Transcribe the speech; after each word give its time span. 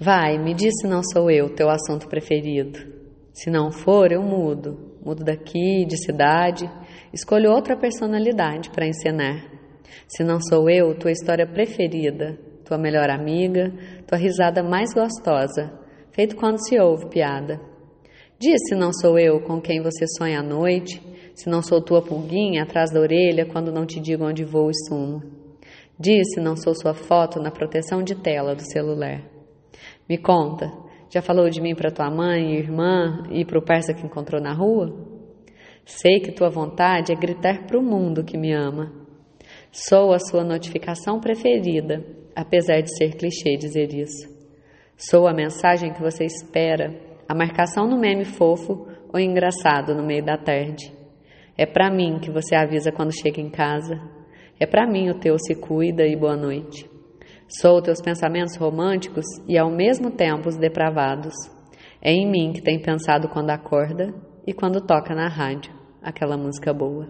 Vai, 0.00 0.38
me 0.38 0.54
diz 0.54 0.72
se 0.80 0.86
não 0.86 1.02
sou 1.02 1.28
eu 1.28 1.52
teu 1.52 1.68
assunto 1.68 2.06
preferido. 2.06 2.78
Se 3.32 3.50
não 3.50 3.72
for, 3.72 4.12
eu 4.12 4.22
mudo. 4.22 4.96
Mudo 5.04 5.24
daqui, 5.24 5.84
de 5.84 5.96
cidade, 5.96 6.70
escolho 7.12 7.50
outra 7.50 7.76
personalidade 7.76 8.70
para 8.70 8.86
encenar. 8.86 9.44
Se 10.06 10.22
não 10.22 10.38
sou 10.40 10.70
eu, 10.70 10.96
tua 10.96 11.10
história 11.10 11.44
preferida, 11.46 12.38
tua 12.64 12.78
melhor 12.78 13.10
amiga, 13.10 13.72
tua 14.06 14.16
risada 14.16 14.62
mais 14.62 14.94
gostosa, 14.94 15.72
feito 16.12 16.36
quando 16.36 16.64
se 16.64 16.78
ouve 16.78 17.08
piada. 17.08 17.60
Diz 18.38 18.60
se 18.68 18.76
não 18.76 18.92
sou 18.92 19.18
eu 19.18 19.40
com 19.40 19.60
quem 19.60 19.82
você 19.82 20.06
sonha 20.16 20.38
à 20.38 20.42
noite, 20.44 21.02
se 21.34 21.48
não 21.48 21.60
sou 21.60 21.82
tua 21.82 22.02
pulguinha 22.02 22.62
atrás 22.62 22.92
da 22.92 23.00
orelha 23.00 23.46
quando 23.46 23.72
não 23.72 23.84
te 23.84 23.98
digo 23.98 24.24
onde 24.24 24.44
vou 24.44 24.70
e 24.70 24.74
sumo. 24.86 25.22
Diz 25.98 26.22
se 26.34 26.40
não 26.40 26.54
sou 26.54 26.72
sua 26.72 26.94
foto 26.94 27.40
na 27.40 27.50
proteção 27.50 28.00
de 28.00 28.14
tela 28.14 28.54
do 28.54 28.62
celular. 28.62 29.37
Me 30.08 30.18
conta, 30.18 30.72
já 31.10 31.22
falou 31.22 31.48
de 31.48 31.60
mim 31.60 31.74
para 31.74 31.90
tua 31.90 32.10
mãe, 32.10 32.54
irmã 32.54 33.24
e 33.30 33.44
para 33.44 33.58
o 33.58 33.64
parça 33.64 33.94
que 33.94 34.04
encontrou 34.04 34.40
na 34.40 34.52
rua? 34.52 34.94
Sei 35.84 36.20
que 36.20 36.32
tua 36.32 36.50
vontade 36.50 37.12
é 37.12 37.14
gritar 37.14 37.66
para 37.66 37.78
o 37.78 37.82
mundo 37.82 38.22
que 38.22 38.36
me 38.36 38.52
ama. 38.52 38.92
Sou 39.72 40.12
a 40.12 40.18
sua 40.18 40.44
notificação 40.44 41.18
preferida, 41.18 42.04
apesar 42.36 42.82
de 42.82 42.94
ser 42.94 43.16
clichê 43.16 43.56
dizer 43.56 43.94
isso. 43.94 44.28
Sou 44.96 45.26
a 45.26 45.32
mensagem 45.32 45.92
que 45.92 46.02
você 46.02 46.24
espera, 46.24 46.94
a 47.26 47.34
marcação 47.34 47.86
no 47.88 47.98
meme 47.98 48.24
fofo 48.24 48.86
ou 49.12 49.18
engraçado 49.18 49.94
no 49.94 50.04
meio 50.04 50.24
da 50.24 50.36
tarde. 50.36 50.92
É 51.56 51.64
para 51.64 51.90
mim 51.90 52.18
que 52.20 52.30
você 52.30 52.54
avisa 52.54 52.92
quando 52.92 53.12
chega 53.12 53.40
em 53.40 53.50
casa. 53.50 53.98
É 54.60 54.66
para 54.66 54.86
mim 54.86 55.08
o 55.08 55.18
teu 55.18 55.38
se 55.38 55.54
cuida 55.54 56.06
e 56.06 56.14
boa 56.14 56.36
noite. 56.36 56.88
Sou 57.50 57.80
teus 57.80 58.02
pensamentos 58.02 58.56
românticos 58.56 59.24
e 59.48 59.56
ao 59.56 59.70
mesmo 59.70 60.10
tempo 60.10 60.50
os 60.50 60.56
depravados. 60.58 61.32
É 61.98 62.12
em 62.12 62.30
mim 62.30 62.52
que 62.52 62.60
tem 62.60 62.78
pensado 62.78 63.26
quando 63.26 63.48
acorda 63.48 64.12
e 64.46 64.52
quando 64.52 64.82
toca 64.82 65.14
na 65.14 65.28
rádio 65.28 65.72
aquela 66.02 66.36
música 66.36 66.74
boa. 66.74 67.08